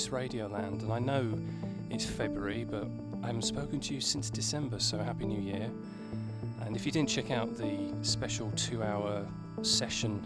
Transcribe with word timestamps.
in 0.00 0.10
glorious 0.10 0.12
Radio 0.12 0.46
Land. 0.46 0.82
And 0.82 0.92
I 0.92 0.98
know 0.98 1.38
it's 1.90 2.06
February, 2.06 2.64
but 2.64 2.86
I 3.22 3.26
haven't 3.26 3.42
spoken 3.42 3.80
to 3.80 3.94
you 3.94 4.00
since 4.00 4.30
December, 4.30 4.78
so 4.78 4.96
Happy 4.98 5.26
New 5.26 5.40
Year. 5.40 5.70
And 6.62 6.74
if 6.74 6.86
you 6.86 6.92
didn't 6.92 7.10
check 7.10 7.30
out 7.30 7.56
the 7.58 7.76
special 8.02 8.50
two 8.52 8.82
hour 8.82 9.26
session, 9.62 10.22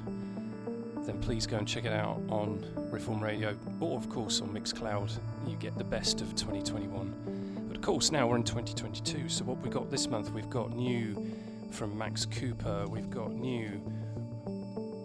then 1.04 1.20
please 1.20 1.46
go 1.46 1.56
and 1.56 1.66
check 1.66 1.86
it 1.86 1.92
out 1.92 2.20
on 2.28 2.64
Reform 2.92 3.20
Radio 3.20 3.56
or, 3.80 3.98
of 3.98 4.08
course, 4.08 4.40
on 4.40 4.48
Mixcloud. 4.50 5.10
You 5.46 5.56
get 5.56 5.76
the 5.76 5.84
best 5.84 6.20
of 6.20 6.28
2021. 6.36 7.66
But 7.66 7.76
of 7.76 7.82
course, 7.82 8.12
now 8.12 8.28
we're 8.28 8.36
in 8.36 8.44
2022, 8.44 9.28
so 9.28 9.44
what 9.44 9.58
we 9.58 9.70
got 9.70 9.90
this 9.90 10.06
month, 10.08 10.30
we've 10.30 10.50
got 10.50 10.76
new 10.76 11.32
from 11.72 11.98
Max 11.98 12.26
Cooper, 12.26 12.86
we've 12.88 13.10
got 13.10 13.32
new 13.32 13.80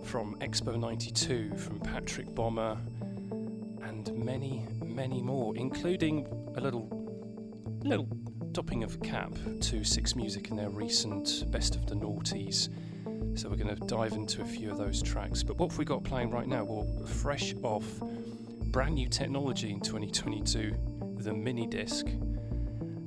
from 0.04 0.36
Expo 0.40 0.80
92, 0.80 1.56
from 1.56 1.80
Patrick 1.80 2.34
Bomber, 2.36 2.78
and 3.84 4.14
many, 4.14 4.66
many 4.84 5.22
more, 5.22 5.56
including 5.56 6.28
a 6.56 6.62
little, 6.62 6.88
little 7.84 8.08
topping 8.54 8.84
of 8.84 8.96
a 8.96 8.98
cap 9.00 9.34
to 9.62 9.84
Six 9.84 10.16
Music 10.16 10.50
in 10.50 10.58
their 10.58 10.70
recent 10.70 11.50
Best 11.52 11.76
of 11.76 11.86
the 11.88 11.96
Naughties. 11.96 12.70
So 13.38 13.50
we're 13.50 13.56
going 13.56 13.76
to 13.76 13.86
dive 13.88 14.14
into 14.14 14.42
a 14.42 14.46
few 14.46 14.72
of 14.72 14.78
those 14.78 15.02
tracks. 15.02 15.44
But 15.44 15.58
what 15.58 15.72
have 15.72 15.78
we 15.78 15.86
got 15.86 16.04
playing 16.04 16.32
right 16.32 16.48
now? 16.48 16.64
Well, 16.64 16.88
fresh 17.06 17.54
off 17.64 17.86
brand 18.72 18.96
new 18.96 19.08
technology 19.08 19.72
in 19.72 19.80
2022, 19.80 20.76
the 21.18 21.34
mini 21.34 21.66
disc. 21.66 22.08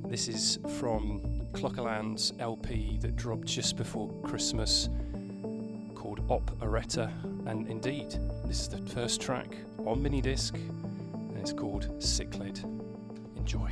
This 0.09 0.29
is 0.29 0.59
from 0.79 1.21
Clockaland's 1.53 2.33
LP 2.39 2.99
that 3.01 3.17
dropped 3.17 3.47
just 3.47 3.77
before 3.77 4.13
Christmas 4.23 4.89
called 6.03 6.21
Operetta. 6.31 7.09
And 7.47 7.69
indeed, 7.69 8.19
this 8.45 8.63
is 8.63 8.69
the 8.69 8.79
first 8.79 9.21
track 9.21 9.55
on 9.87 10.03
mini 10.03 10.21
disc, 10.21 10.57
and 10.57 11.39
it's 11.39 11.53
called 11.53 11.97
Cichlid. 12.01 12.65
Enjoy. 13.37 13.71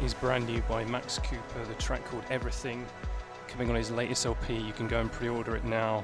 That 0.00 0.06
is 0.06 0.14
brand 0.14 0.46
new 0.46 0.62
by 0.62 0.82
Max 0.86 1.18
Cooper, 1.18 1.62
the 1.66 1.74
track 1.74 2.02
called 2.06 2.24
Everything, 2.30 2.86
coming 3.48 3.68
on 3.68 3.76
his 3.76 3.90
latest 3.90 4.24
LP. 4.24 4.56
You 4.56 4.72
can 4.72 4.88
go 4.88 4.98
and 4.98 5.12
pre 5.12 5.28
order 5.28 5.56
it 5.56 5.64
now. 5.66 6.02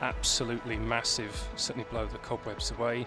Absolutely 0.00 0.78
massive, 0.78 1.38
certainly 1.54 1.86
blow 1.90 2.06
the 2.06 2.16
cobwebs 2.16 2.70
away. 2.70 3.06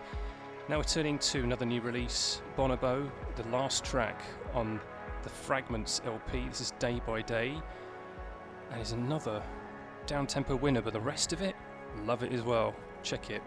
Now 0.67 0.77
we're 0.77 0.83
turning 0.83 1.17
to 1.17 1.43
another 1.43 1.65
new 1.65 1.81
release, 1.81 2.43
Bonobo, 2.55 3.09
the 3.37 3.47
last 3.47 3.83
track 3.83 4.21
on 4.53 4.79
the 5.23 5.29
Fragments 5.29 5.99
LP. 6.05 6.47
This 6.47 6.61
is 6.61 6.71
Day 6.77 7.01
by 7.07 7.23
Day, 7.23 7.59
and 8.71 8.79
is 8.79 8.91
another 8.91 9.41
down 10.05 10.27
tempo 10.27 10.55
winner, 10.55 10.83
but 10.83 10.93
the 10.93 10.99
rest 10.99 11.33
of 11.33 11.41
it, 11.41 11.55
love 12.05 12.21
it 12.21 12.31
as 12.31 12.43
well. 12.43 12.75
Check 13.01 13.31
it. 13.31 13.41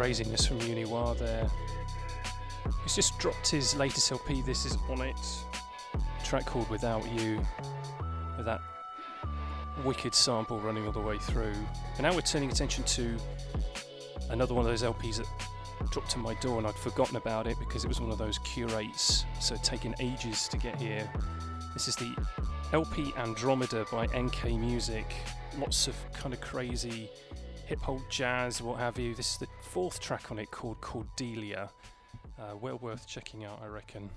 Craziness 0.00 0.46
from 0.46 0.58
Uniwar 0.60 1.14
there. 1.18 1.46
He's 2.84 2.94
just 2.94 3.18
dropped 3.18 3.46
his 3.50 3.76
latest 3.76 4.10
LP, 4.10 4.40
this 4.40 4.64
is 4.64 4.78
on 4.88 5.02
it. 5.02 5.14
Track 6.24 6.46
called 6.46 6.70
Without 6.70 7.06
You, 7.12 7.38
with 8.38 8.46
that 8.46 8.62
wicked 9.84 10.14
sample 10.14 10.58
running 10.58 10.86
all 10.86 10.92
the 10.92 11.02
way 11.02 11.18
through. 11.18 11.52
And 11.98 12.00
now 12.04 12.14
we're 12.14 12.22
turning 12.22 12.50
attention 12.50 12.82
to 12.84 13.14
another 14.30 14.54
one 14.54 14.64
of 14.64 14.70
those 14.70 14.82
LPs 14.82 15.18
that 15.18 15.26
dropped 15.90 16.10
to 16.12 16.18
my 16.18 16.32
door 16.36 16.56
and 16.56 16.66
I'd 16.66 16.76
forgotten 16.76 17.16
about 17.16 17.46
it 17.46 17.58
because 17.58 17.84
it 17.84 17.88
was 17.88 18.00
one 18.00 18.10
of 18.10 18.16
those 18.16 18.38
curates, 18.38 19.26
so 19.38 19.54
taken 19.56 19.94
ages 20.00 20.48
to 20.48 20.56
get 20.56 20.80
here. 20.80 21.12
This 21.74 21.88
is 21.88 21.96
the 21.96 22.16
LP 22.72 23.12
Andromeda 23.18 23.84
by 23.92 24.06
NK 24.18 24.44
Music. 24.52 25.12
Lots 25.58 25.88
of 25.88 25.96
kind 26.14 26.32
of 26.32 26.40
crazy 26.40 27.10
hip 27.70 27.80
hop, 27.82 28.00
jazz, 28.10 28.60
what 28.60 28.80
have 28.80 28.98
you. 28.98 29.14
This 29.14 29.34
is 29.34 29.38
the 29.38 29.46
fourth 29.62 30.00
track 30.00 30.32
on 30.32 30.40
it 30.40 30.50
called 30.50 30.80
Cordelia. 30.80 31.70
Uh, 32.36 32.56
well 32.60 32.78
worth 32.78 33.06
checking 33.06 33.44
out, 33.44 33.60
I 33.62 33.68
reckon. 33.68 34.10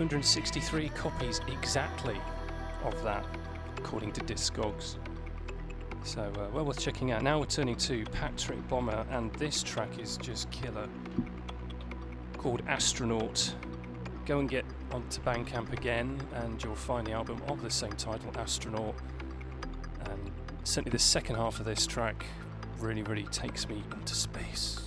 263 0.00 0.88
copies 0.94 1.42
exactly 1.46 2.16
of 2.84 3.02
that, 3.02 3.22
according 3.76 4.10
to 4.10 4.22
Discogs. 4.22 4.96
So, 6.04 6.22
uh, 6.22 6.46
well 6.54 6.64
worth 6.64 6.80
checking 6.80 7.12
out. 7.12 7.22
Now 7.22 7.38
we're 7.38 7.44
turning 7.44 7.76
to 7.76 8.06
Patrick 8.06 8.66
Bomber, 8.70 9.04
and 9.10 9.30
this 9.34 9.62
track 9.62 9.98
is 9.98 10.16
just 10.16 10.50
killer. 10.50 10.88
Called 12.38 12.62
Astronaut. 12.66 13.54
Go 14.24 14.38
and 14.38 14.48
get 14.48 14.64
onto 14.90 15.20
Bandcamp 15.20 15.70
again, 15.74 16.18
and 16.32 16.64
you'll 16.64 16.74
find 16.74 17.06
the 17.06 17.12
album 17.12 17.42
of 17.46 17.60
the 17.60 17.70
same 17.70 17.92
title, 17.92 18.32
Astronaut. 18.38 18.94
And 20.06 20.30
certainly 20.64 20.92
the 20.92 20.98
second 20.98 21.36
half 21.36 21.60
of 21.60 21.66
this 21.66 21.86
track 21.86 22.24
really, 22.78 23.02
really 23.02 23.24
takes 23.24 23.68
me 23.68 23.82
into 23.92 24.14
space. 24.14 24.80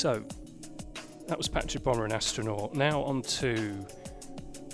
So 0.00 0.24
that 1.28 1.36
was 1.36 1.46
Patrick 1.46 1.84
Bomber 1.84 2.04
and 2.04 2.12
Astronaut. 2.14 2.74
Now 2.74 3.02
on 3.02 3.20
to, 3.20 3.86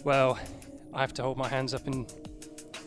well, 0.05 0.39
I 0.95 1.01
have 1.01 1.13
to 1.15 1.23
hold 1.25 1.37
my 1.37 1.49
hands 1.49 1.75
up 1.75 1.85
and 1.89 2.09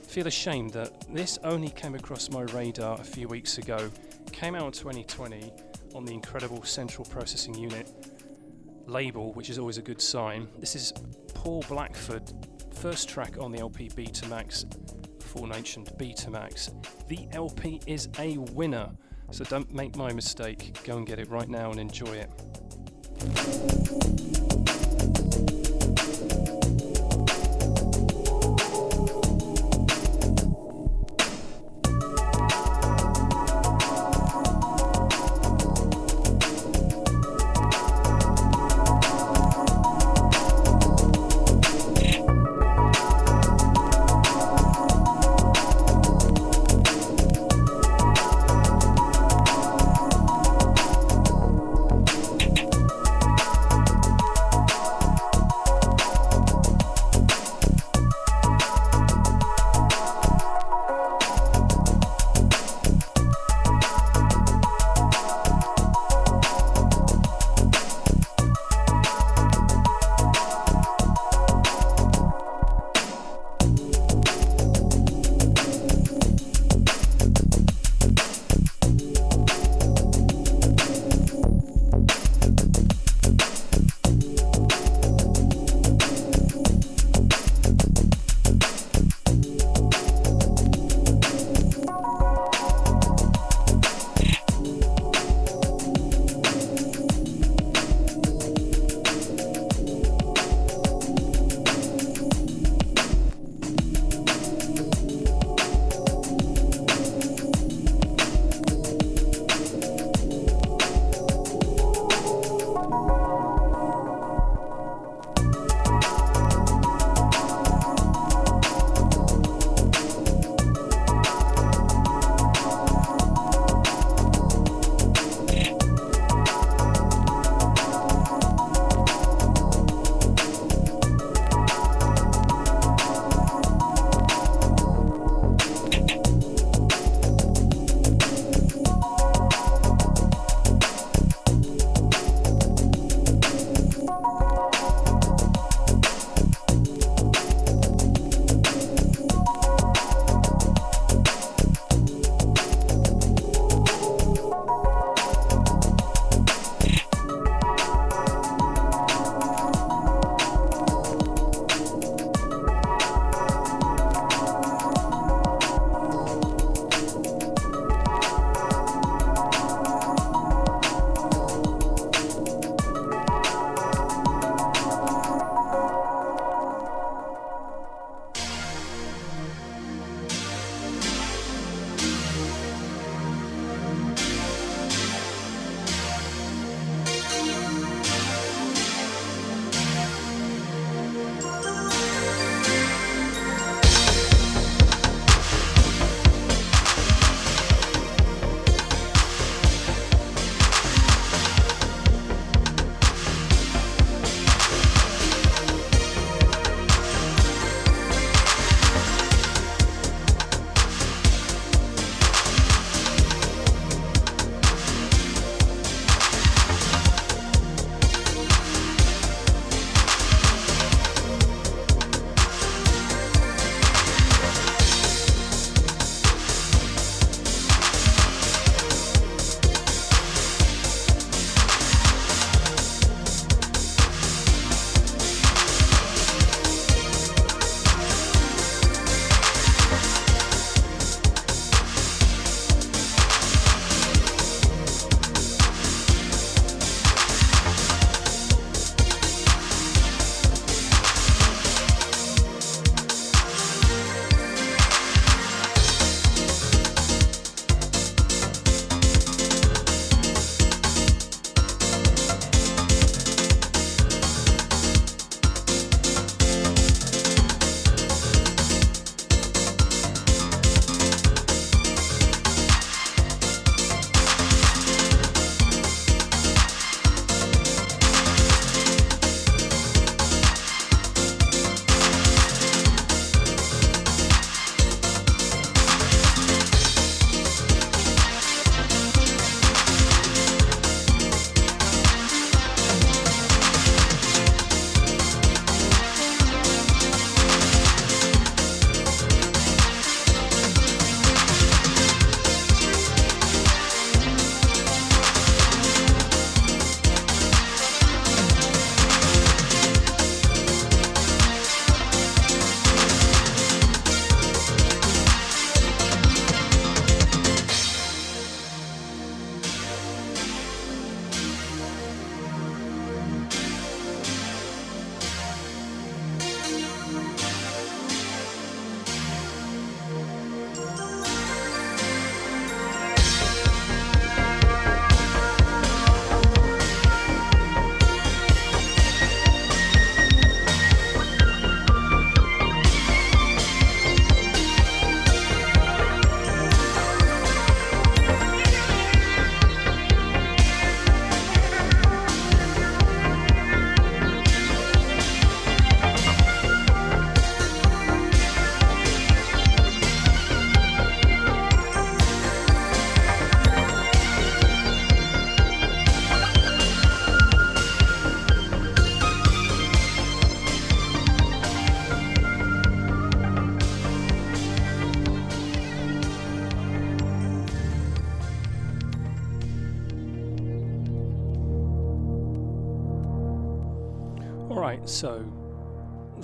feel 0.08 0.26
ashamed 0.26 0.72
that 0.72 1.14
this 1.14 1.38
only 1.44 1.68
came 1.68 1.96
across 1.96 2.30
my 2.30 2.44
radar 2.44 2.98
a 2.98 3.04
few 3.04 3.28
weeks 3.28 3.58
ago. 3.58 3.92
Came 4.32 4.56
out 4.56 4.68
in 4.68 4.72
2020 4.72 5.52
on 5.94 6.06
the 6.06 6.14
incredible 6.14 6.64
Central 6.64 7.04
Processing 7.04 7.56
Unit 7.56 7.92
label, 8.88 9.34
which 9.34 9.50
is 9.50 9.60
always 9.60 9.78
a 9.78 9.82
good 9.82 10.02
sign. 10.02 10.48
This 10.60 10.78
is 10.78 10.94
Paul 11.34 11.66
Blackford, 11.68 12.32
first 12.74 13.10
track 13.10 13.36
on 13.38 13.52
the 13.52 13.60
LP 13.60 13.90
Betamax, 13.90 14.64
aforementioned 15.20 15.92
Betamax. 15.98 16.72
The 17.10 17.28
LP 17.34 17.82
is 17.86 18.08
a 18.18 18.38
winner, 18.38 18.90
so 19.32 19.44
don't 19.46 19.74
make 19.74 19.96
my 19.96 20.12
mistake. 20.14 20.78
Go 20.84 20.98
and 20.98 21.06
get 21.06 21.20
it 21.20 21.30
right 21.30 21.50
now 21.50 21.72
and 21.72 21.80
enjoy 21.80 22.14
it. 22.14 22.30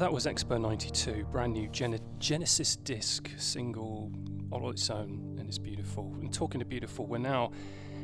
That 0.05 0.13
was 0.13 0.27
Expo 0.27 0.61
92, 0.61 1.25
brand 1.31 1.51
new 1.51 1.67
Gen- 1.69 1.99
Genesis 2.19 2.75
disc 2.75 3.27
single 3.37 4.11
all 4.51 4.63
on 4.63 4.71
its 4.71 4.91
own, 4.91 5.35
and 5.39 5.47
it's 5.47 5.57
beautiful. 5.57 6.15
And 6.21 6.31
talking 6.31 6.59
to 6.59 6.65
beautiful, 6.65 7.07
we're 7.07 7.17
now 7.17 7.51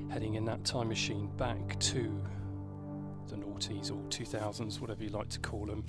heading 0.09 0.33
in 0.33 0.43
that 0.45 0.65
time 0.65 0.87
machine 0.87 1.29
back 1.37 1.79
to 1.79 2.19
the 3.27 3.35
noughties 3.35 3.91
or 3.91 4.01
2000s, 4.09 4.81
whatever 4.81 5.03
you 5.03 5.11
like 5.11 5.29
to 5.29 5.39
call 5.41 5.67
them. 5.67 5.85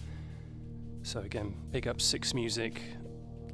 So 1.03 1.20
again, 1.20 1.55
big 1.70 1.88
up 1.88 1.98
Six 1.98 2.35
Music. 2.35 2.83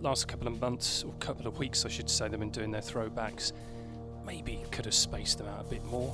Last 0.01 0.27
couple 0.27 0.49
of 0.49 0.61
months, 0.61 1.05
or 1.05 1.13
couple 1.21 1.47
of 1.47 1.61
weeks, 1.61 1.85
I 1.85 1.89
should 1.89 2.11
say, 2.11 2.27
they've 2.27 2.41
been 2.41 2.51
doing 2.51 2.73
their 2.73 2.81
throwbacks. 2.81 3.53
Maybe 4.27 4.65
could 4.73 4.85
have 4.87 4.95
spaced 4.95 5.39
them 5.39 5.47
out 5.47 5.61
a 5.61 5.71
bit 5.71 5.85
more 5.85 6.13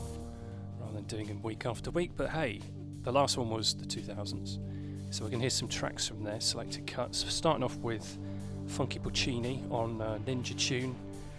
rather 0.78 0.92
than 0.92 1.04
doing 1.04 1.26
them 1.26 1.40
week 1.40 1.64
after 1.64 1.90
week. 1.90 2.10
But 2.14 2.28
hey, 2.28 2.60
the 3.00 3.12
last 3.12 3.38
one 3.38 3.48
was 3.48 3.74
the 3.74 3.86
2000s. 3.86 4.58
So 5.14 5.24
we 5.24 5.30
can 5.30 5.38
hear 5.38 5.48
some 5.48 5.68
tracks 5.68 6.08
from 6.08 6.24
there, 6.24 6.40
selected 6.40 6.88
cuts. 6.88 7.24
Starting 7.32 7.62
off 7.62 7.76
with 7.76 8.18
Funki 8.66 9.00
Porcini 9.00 9.62
on 9.70 10.00
uh, 10.00 10.18
Ninja 10.26 10.58
Tune. 10.58 10.92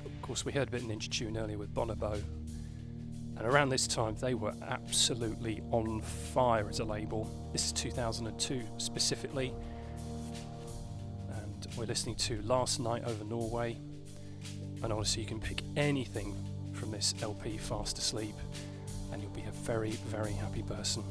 Of 0.06 0.22
course, 0.22 0.46
we 0.46 0.54
heard 0.54 0.70
a 0.70 0.72
bit 0.72 0.84
of 0.84 0.88
Ninja 0.88 1.10
Tune 1.10 1.36
earlier 1.36 1.58
with 1.58 1.74
Bonobo. 1.74 2.14
And 3.36 3.46
around 3.46 3.68
this 3.68 3.86
time, 3.86 4.16
they 4.22 4.34
were 4.34 4.54
absolutely 4.66 5.62
on 5.72 6.00
fire 6.00 6.70
as 6.70 6.80
a 6.80 6.86
label. 6.86 7.30
This 7.52 7.66
is 7.66 7.74
2002 7.74 8.62
specifically. 8.78 9.54
And 11.34 11.68
we're 11.76 11.84
listening 11.84 12.16
to 12.16 12.42
Last 12.44 12.80
Night 12.80 13.04
Over 13.06 13.26
Norway. 13.26 13.76
And 14.84 14.94
honestly, 14.94 15.22
you 15.22 15.28
can 15.28 15.42
pick 15.42 15.64
anything 15.76 16.34
from 16.72 16.92
this 16.92 17.14
LP, 17.22 17.58
Fast 17.58 17.98
Asleep, 17.98 18.36
and 19.12 19.22
you'll 19.22 19.32
be 19.32 19.44
a 19.44 19.52
very, 19.52 19.92
very 20.08 20.32
happy 20.32 20.64
person. 20.64 21.04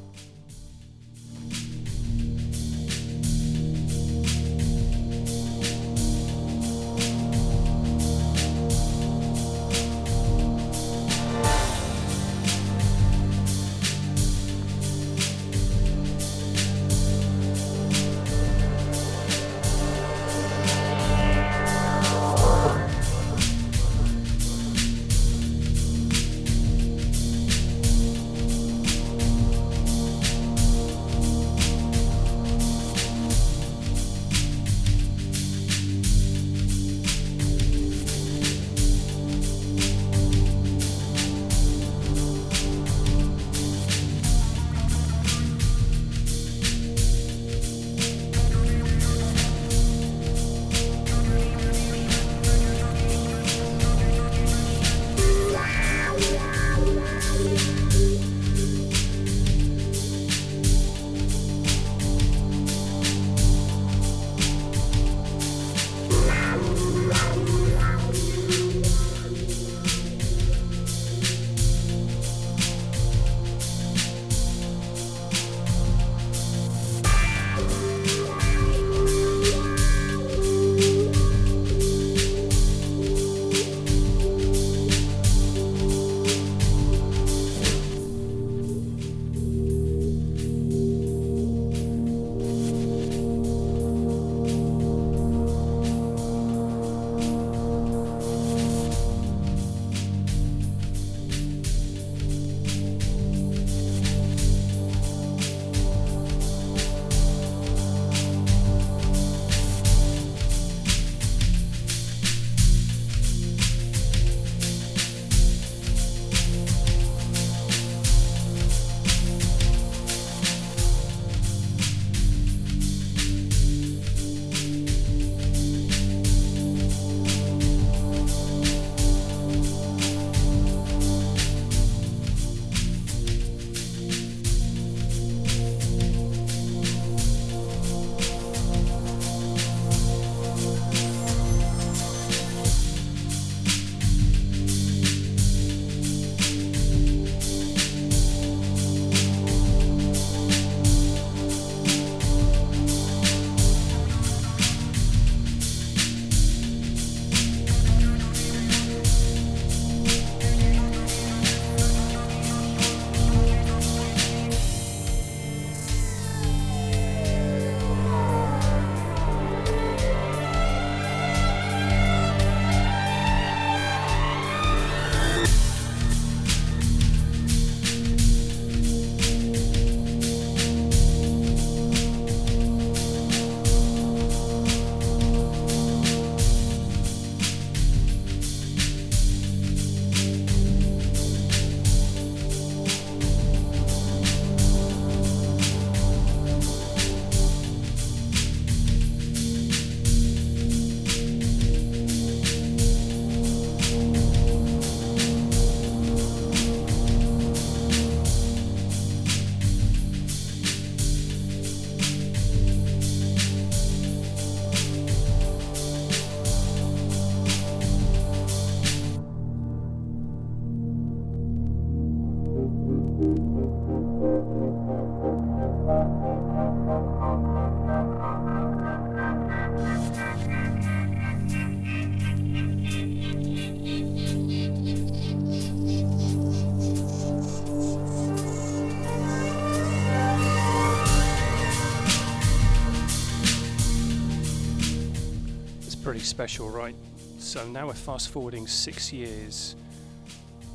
Special, 246.25 246.71
right? 246.71 246.95
So 247.39 247.67
now 247.69 247.87
we're 247.87 247.93
fast 247.93 248.31
forwarding 248.31 248.67
six 248.67 249.13
years 249.13 249.77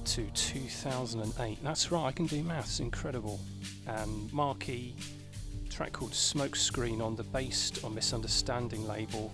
to 0.06 0.26
2008. 0.34 1.58
That's 1.64 1.92
right, 1.92 2.06
I 2.06 2.12
can 2.12 2.28
do 2.28 2.44
maths, 2.44 2.80
incredible. 2.80 3.40
And 3.88 4.32
Marquee, 4.32 4.96
track 5.70 5.94
called 5.94 6.12
Smokescreen 6.12 7.02
on 7.02 7.16
the 7.16 7.24
Based 7.24 7.84
on 7.84 7.96
Misunderstanding 7.96 8.88
label. 8.88 9.32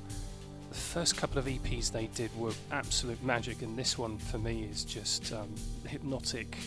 The 0.69 0.75
first 0.75 1.17
couple 1.17 1.37
of 1.37 1.45
EPs 1.45 1.91
they 1.91 2.07
did 2.07 2.35
were 2.37 2.53
absolute 2.71 3.21
magic, 3.23 3.61
and 3.61 3.77
this 3.77 3.97
one 3.97 4.17
for 4.17 4.37
me 4.37 4.63
is 4.63 4.83
just 4.83 5.33
um, 5.33 5.53
hypnotic 5.87 6.57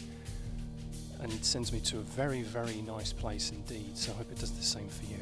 and 1.21 1.33
it 1.33 1.45
sends 1.45 1.73
me 1.73 1.81
to 1.81 1.99
a 1.99 2.03
very, 2.03 2.43
very 2.43 2.81
nice 2.83 3.13
place 3.13 3.51
indeed. 3.51 3.97
So 3.97 4.13
I 4.13 4.17
hope 4.17 4.31
it 4.31 4.39
does 4.39 4.53
the 4.53 4.63
same 4.63 4.89
for 4.89 5.05
you. 5.07 5.19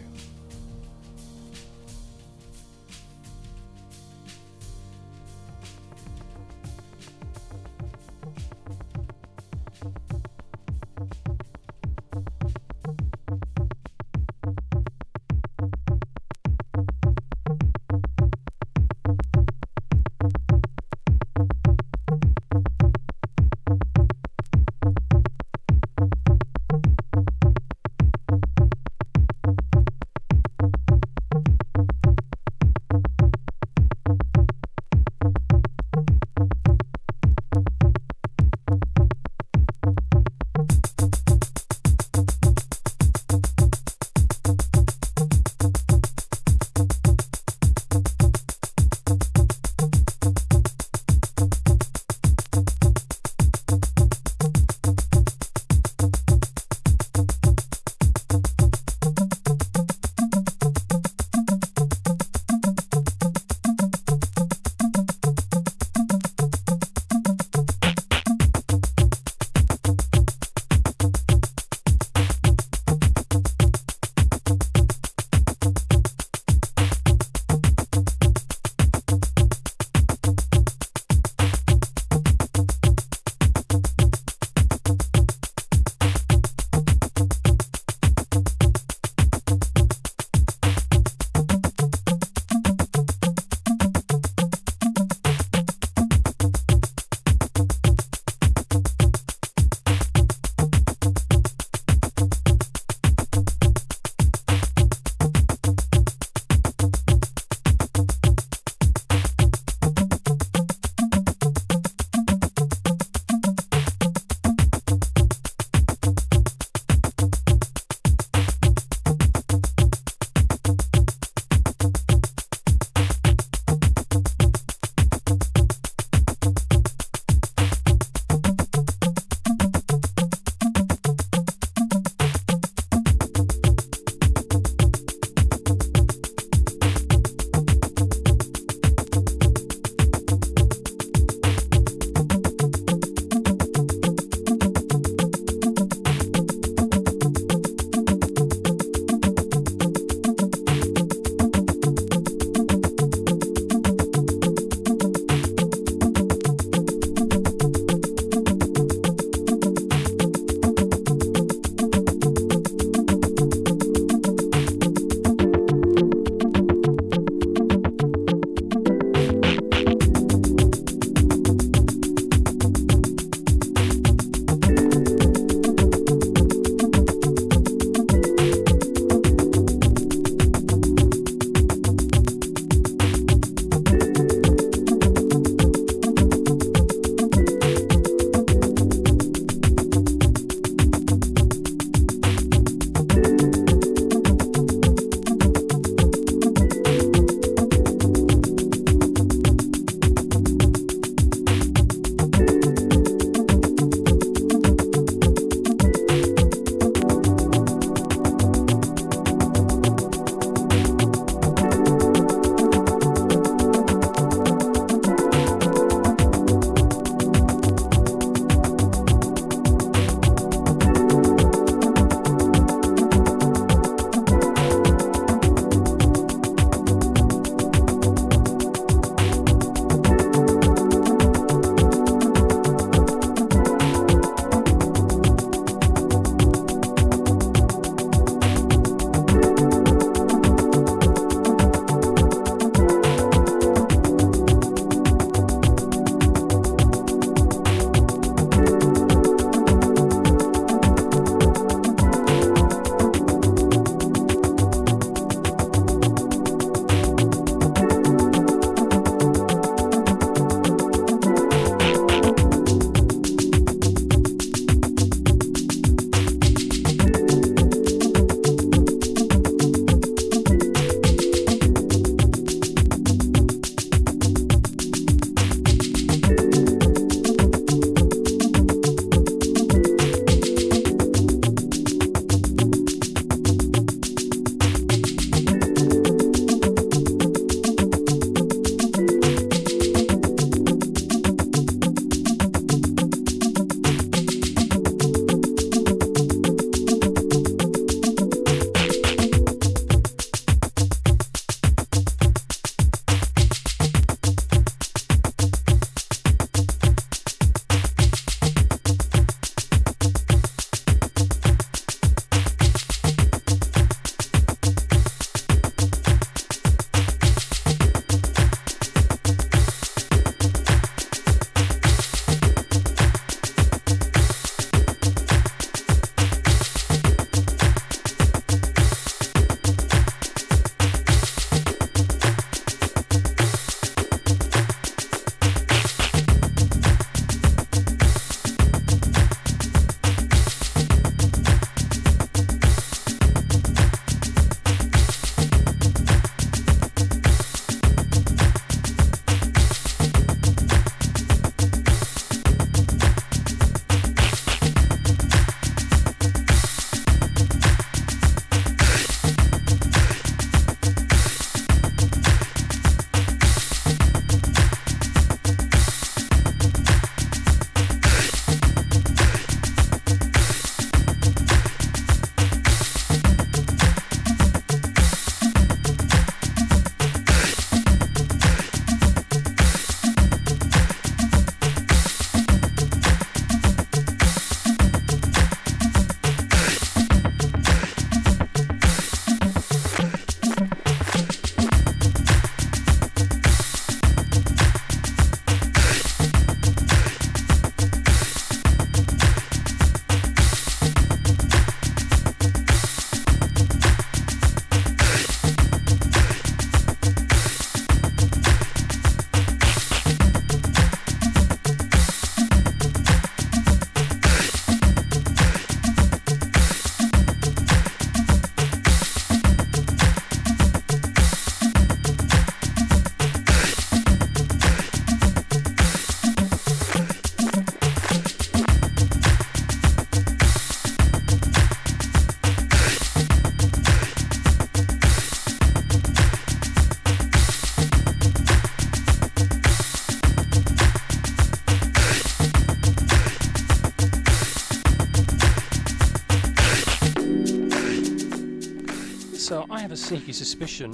Sneaky 450.07 450.32
suspicion 450.32 450.92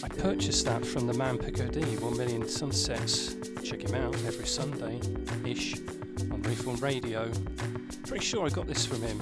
I 0.00 0.06
purchased 0.06 0.64
that 0.66 0.86
from 0.86 1.08
the 1.08 1.14
man 1.14 1.38
Picardie, 1.38 2.00
1 2.00 2.16
Million 2.16 2.46
Sunsets. 2.48 3.34
Check 3.64 3.82
him 3.82 3.96
out 3.96 4.14
every 4.26 4.46
Sunday 4.46 5.00
ish 5.44 5.74
on 6.30 6.40
Reform 6.42 6.76
Radio. 6.76 7.32
Pretty 8.06 8.24
sure 8.24 8.46
I 8.46 8.50
got 8.50 8.68
this 8.68 8.86
from 8.86 9.02
him 9.02 9.18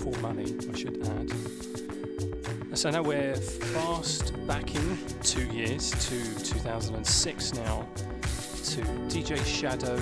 for 0.00 0.16
money, 0.20 0.54
I 0.72 0.78
should 0.78 1.04
add. 1.08 2.78
So 2.78 2.90
now 2.90 3.02
we're 3.02 3.34
fast 3.34 4.32
backing 4.46 4.96
two 5.24 5.46
years 5.46 5.90
to 5.90 6.44
2006 6.44 7.54
now 7.54 7.88
to 7.96 8.80
DJ 9.10 9.44
Shadow 9.44 9.96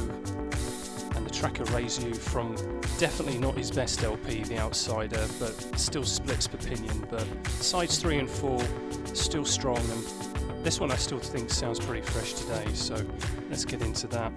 track 1.40 1.58
Erase 1.58 1.98
You 2.02 2.12
from 2.12 2.54
definitely 2.98 3.38
not 3.38 3.56
his 3.56 3.70
best 3.70 4.04
LP, 4.04 4.42
The 4.42 4.58
Outsider, 4.58 5.26
but 5.38 5.54
still 5.78 6.04
splits 6.04 6.44
opinion. 6.44 7.06
But 7.08 7.26
sides 7.46 7.96
three 7.96 8.18
and 8.18 8.28
four 8.28 8.62
still 9.14 9.46
strong, 9.46 9.78
and 9.78 10.62
this 10.62 10.80
one 10.80 10.90
I 10.90 10.96
still 10.96 11.18
think 11.18 11.48
sounds 11.48 11.80
pretty 11.80 12.02
fresh 12.02 12.34
today. 12.34 12.66
So 12.74 13.02
let's 13.48 13.64
get 13.64 13.80
into 13.80 14.06
that. 14.08 14.32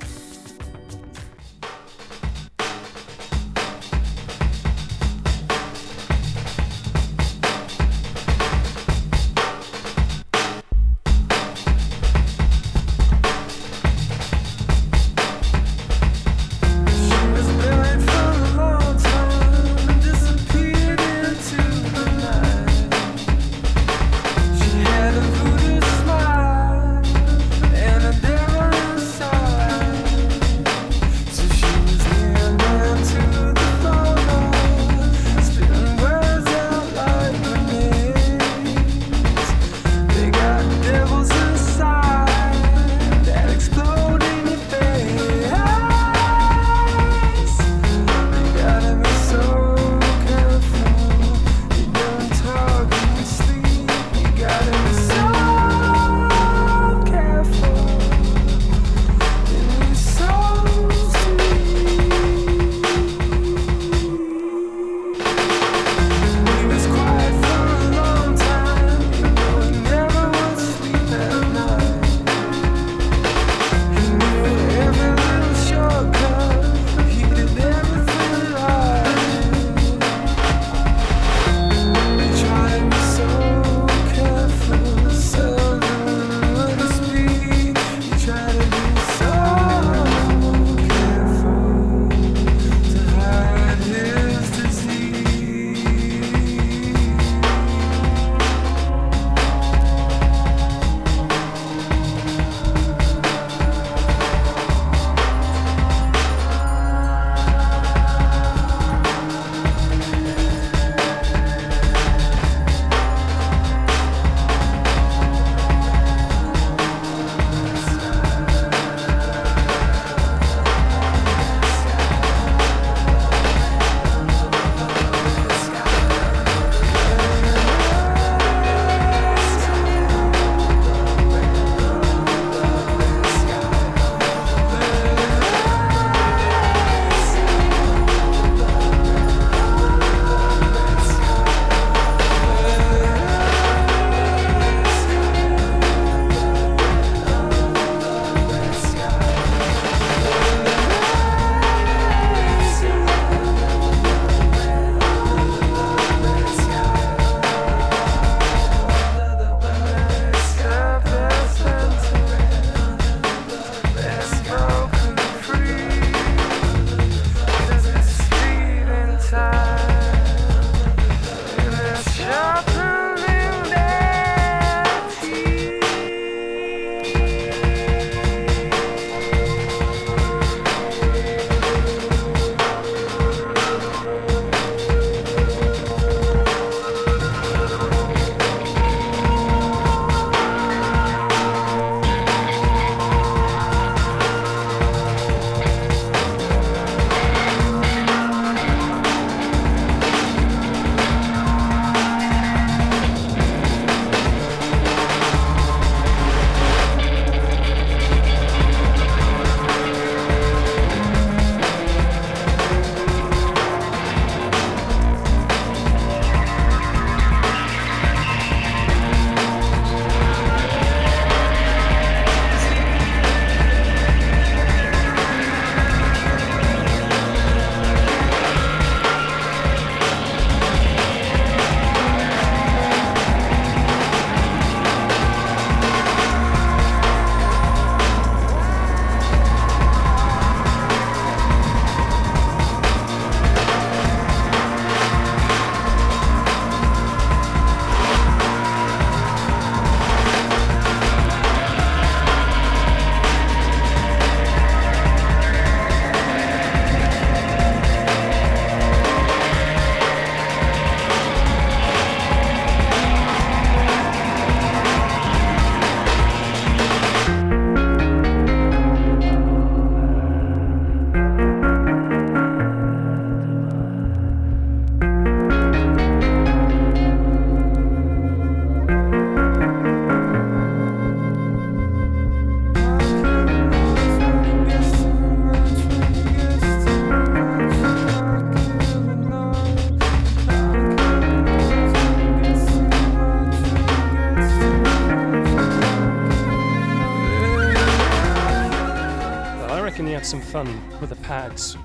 Pads, 301.43 301.77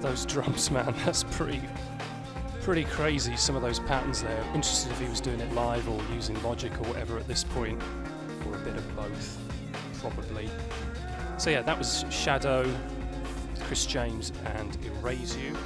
those 0.00 0.26
drums, 0.32 0.70
man. 0.70 0.94
That's 1.04 1.24
pretty, 1.24 1.60
pretty 2.62 2.84
crazy. 2.84 3.36
Some 3.36 3.56
of 3.56 3.62
those 3.62 3.78
patterns 3.80 4.22
there. 4.22 4.42
Interested 4.54 4.90
if 4.92 5.00
he 5.00 5.08
was 5.08 5.20
doing 5.20 5.40
it 5.40 5.52
live 5.52 5.88
or 5.88 6.00
using 6.14 6.40
Logic 6.42 6.72
or 6.80 6.88
whatever 6.88 7.18
at 7.18 7.28
this 7.28 7.44
point, 7.44 7.80
or 8.46 8.56
a 8.56 8.58
bit 8.58 8.74
of 8.74 8.96
both, 8.96 9.38
probably. 10.00 10.48
So 11.38 11.50
yeah, 11.50 11.62
that 11.62 11.78
was 11.78 12.04
Shadow, 12.10 12.70
Chris 13.60 13.86
James, 13.86 14.32
and 14.56 14.76
Erase 14.84 15.36
You. 15.36 15.56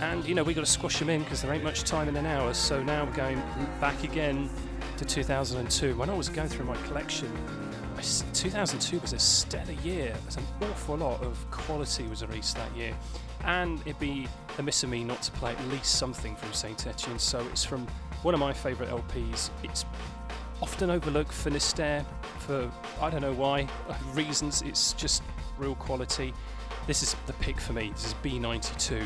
And 0.00 0.22
you 0.26 0.34
know 0.34 0.42
we 0.42 0.52
got 0.52 0.64
to 0.64 0.70
squash 0.70 0.98
them 0.98 1.08
in 1.08 1.22
because 1.22 1.40
there 1.40 1.52
ain't 1.52 1.64
much 1.64 1.84
time 1.84 2.08
in 2.08 2.16
an 2.16 2.26
hour. 2.26 2.52
So 2.52 2.82
now 2.82 3.04
we're 3.04 3.12
going 3.12 3.42
back 3.80 4.04
again 4.04 4.50
to 4.98 5.06
2002. 5.06 5.96
When 5.96 6.10
I 6.10 6.14
was 6.14 6.28
going 6.28 6.48
through 6.48 6.66
my 6.66 6.76
collection, 6.82 7.32
2002 8.02 9.00
was 9.00 9.12
a 9.12 9.18
stellar 9.18 9.72
year. 9.82 10.14
There's 10.22 10.36
an 10.36 10.46
awful 10.62 10.96
lot 10.96 11.22
of 11.22 11.50
quality 11.50 12.06
was 12.06 12.24
released 12.24 12.56
that 12.56 12.74
year, 12.76 12.94
and 13.44 13.80
it'd 13.80 13.98
be 13.98 14.28
amiss 14.58 14.82
of 14.82 14.90
me 14.90 15.04
not 15.04 15.22
to 15.22 15.32
play 15.32 15.52
at 15.52 15.68
least 15.68 15.96
something 15.98 16.36
from 16.36 16.52
Saint 16.52 16.86
Etienne. 16.86 17.18
So 17.18 17.46
it's 17.50 17.64
from 17.64 17.86
one 18.22 18.34
of 18.34 18.40
my 18.40 18.52
favourite 18.52 18.90
LPs. 18.90 19.50
It's 19.62 19.84
often 20.62 20.90
overlooked 20.90 21.32
Finisterre 21.32 22.04
for 22.40 22.70
I 23.00 23.10
don't 23.10 23.22
know 23.22 23.34
why 23.34 23.68
reasons. 24.12 24.62
It's 24.62 24.92
just 24.92 25.22
real 25.58 25.74
quality. 25.74 26.32
This 26.86 27.02
is 27.02 27.16
the 27.26 27.32
pick 27.34 27.60
for 27.60 27.72
me. 27.72 27.90
This 27.90 28.06
is 28.06 28.14
B92. 28.14 29.04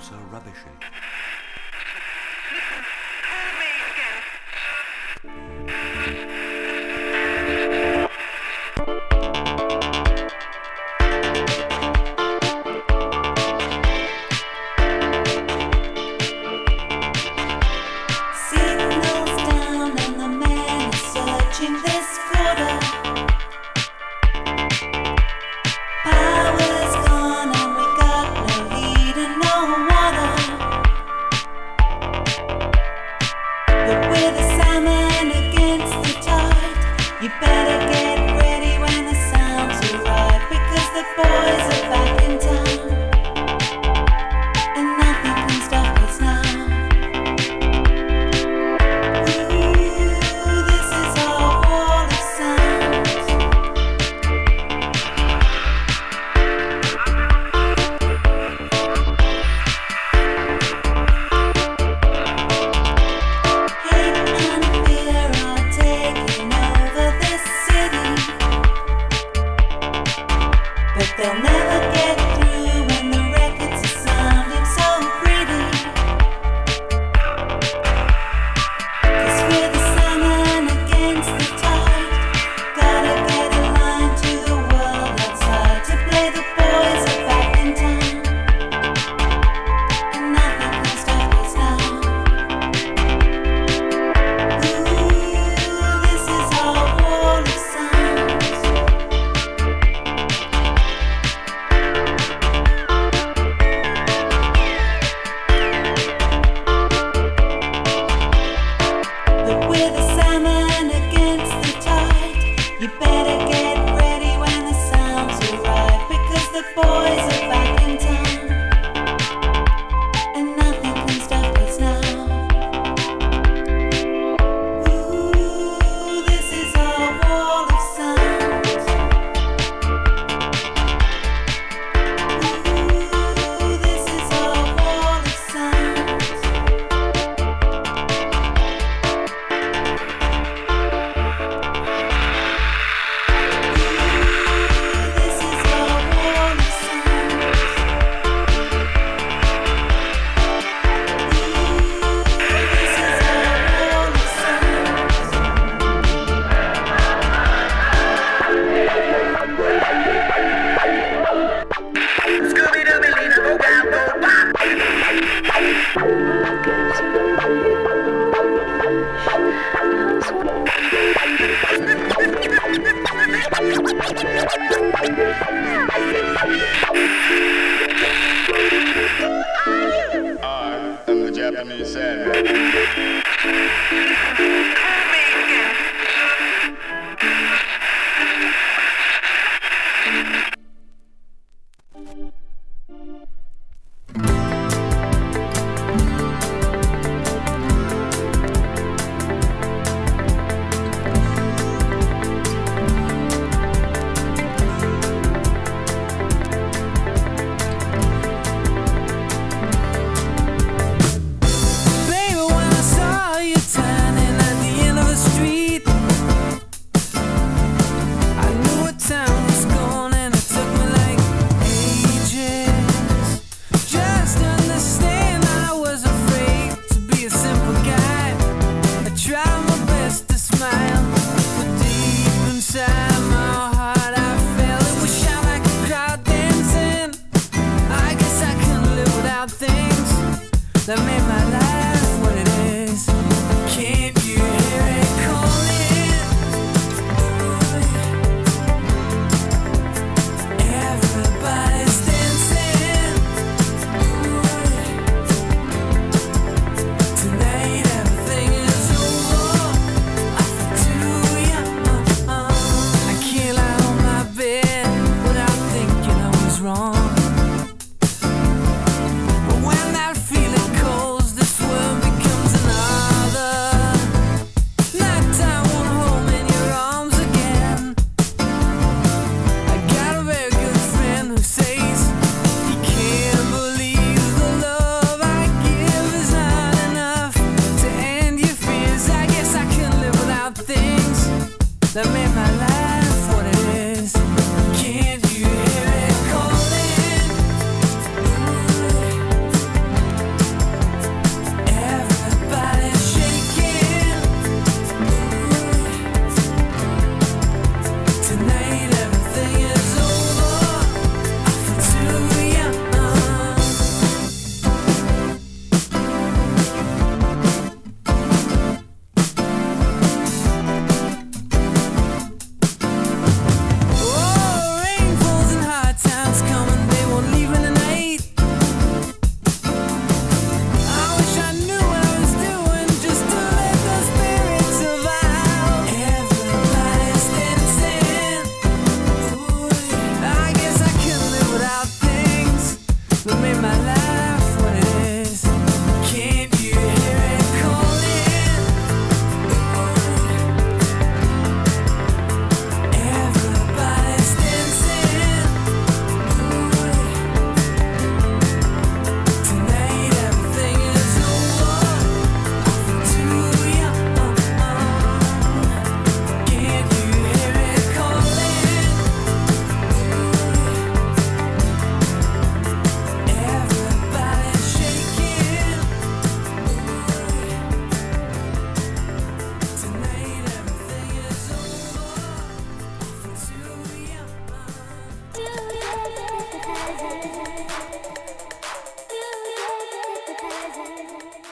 So 0.00 0.16
rubbishy. 0.30 1.29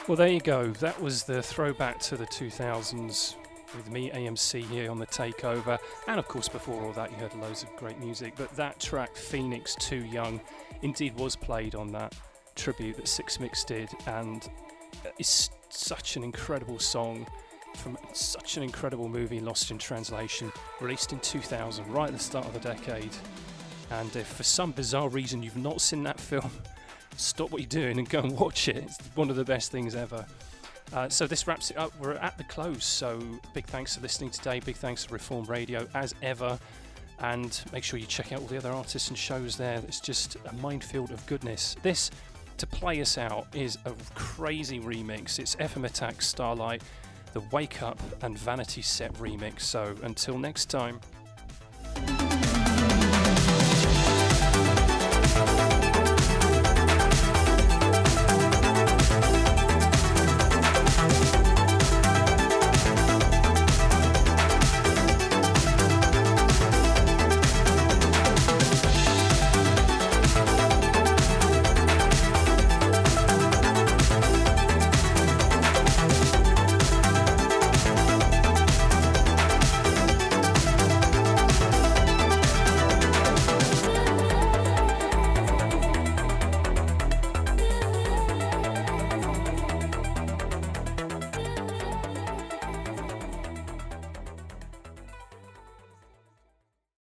Well, 0.09 0.15
there 0.15 0.27
you 0.27 0.39
go. 0.39 0.71
That 0.79 0.99
was 0.99 1.21
the 1.21 1.43
throwback 1.43 1.99
to 1.99 2.17
the 2.17 2.25
2000s 2.25 3.35
with 3.75 3.91
me, 3.91 4.09
AMC, 4.09 4.63
here 4.63 4.89
on 4.89 4.97
the 4.97 5.05
takeover. 5.05 5.77
And 6.07 6.17
of 6.17 6.27
course, 6.27 6.49
before 6.49 6.83
all 6.83 6.93
that, 6.93 7.11
you 7.11 7.17
heard 7.17 7.35
loads 7.35 7.61
of 7.61 7.75
great 7.75 7.99
music. 7.99 8.33
But 8.35 8.49
that 8.55 8.79
track, 8.79 9.15
Phoenix 9.15 9.75
Too 9.75 10.03
Young, 10.05 10.41
indeed 10.81 11.15
was 11.15 11.35
played 11.35 11.75
on 11.75 11.91
that 11.91 12.15
tribute 12.55 12.97
that 12.97 13.07
Six 13.07 13.39
Mix 13.39 13.63
did. 13.63 13.91
And 14.07 14.49
it's 15.19 15.51
such 15.69 16.15
an 16.15 16.23
incredible 16.23 16.79
song 16.79 17.27
from 17.75 17.95
such 18.11 18.57
an 18.57 18.63
incredible 18.63 19.09
movie, 19.09 19.39
Lost 19.39 19.69
in 19.69 19.77
Translation, 19.77 20.51
released 20.81 21.13
in 21.13 21.19
2000, 21.19 21.87
right 21.87 22.07
at 22.07 22.13
the 22.13 22.19
start 22.19 22.47
of 22.47 22.53
the 22.53 22.59
decade. 22.61 23.15
And 23.91 24.15
if 24.15 24.25
for 24.25 24.41
some 24.41 24.71
bizarre 24.71 25.09
reason 25.09 25.43
you've 25.43 25.55
not 25.55 25.81
seen 25.81 26.01
that 26.05 26.19
film, 26.19 26.49
stop 27.19 27.51
what 27.51 27.61
you're 27.61 27.67
doing 27.67 27.99
and 27.99 28.09
go 28.09 28.19
and 28.19 28.37
watch 28.37 28.67
it. 28.67 28.77
It's 28.77 28.97
one 29.15 29.29
of 29.29 29.35
the 29.35 29.43
best 29.43 29.71
things 29.71 29.95
ever. 29.95 30.25
Uh, 30.91 31.07
so 31.07 31.27
this 31.27 31.45
wraps 31.45 31.69
it 31.69 31.77
up. 31.77 31.91
We're 31.99 32.13
at 32.13 32.37
the 32.37 32.43
close. 32.45 32.85
So 32.85 33.19
big 33.53 33.65
thanks 33.65 33.95
for 33.95 34.01
listening 34.01 34.31
today. 34.31 34.59
Big 34.59 34.75
thanks 34.75 35.05
to 35.05 35.13
Reform 35.13 35.45
Radio 35.45 35.87
as 35.93 36.15
ever. 36.21 36.57
And 37.19 37.61
make 37.73 37.83
sure 37.83 37.99
you 37.99 38.05
check 38.05 38.31
out 38.31 38.39
all 38.41 38.47
the 38.47 38.57
other 38.57 38.71
artists 38.71 39.09
and 39.09 39.17
shows 39.17 39.57
there. 39.57 39.81
It's 39.87 39.99
just 39.99 40.37
a 40.45 40.53
minefield 40.53 41.11
of 41.11 41.23
goodness. 41.25 41.75
This, 41.83 42.09
to 42.57 42.65
play 42.65 43.01
us 43.01 43.17
out, 43.17 43.45
is 43.53 43.77
a 43.85 43.93
crazy 44.15 44.79
remix. 44.79 45.37
It's 45.37 45.55
FM 45.57 45.85
Attack 45.85 46.21
Starlight, 46.21 46.81
the 47.33 47.41
Wake 47.51 47.83
Up 47.83 47.99
and 48.23 48.37
Vanity 48.39 48.81
Set 48.81 49.13
remix. 49.15 49.61
So 49.61 49.95
until 50.01 50.39
next 50.39 50.69
time. 50.69 50.99